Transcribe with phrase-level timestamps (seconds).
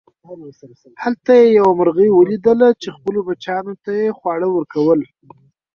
[1.03, 4.99] هلته یې یوه مرغۍ وليدله چې خپلو بچیانو ته یې خواړه ورکول.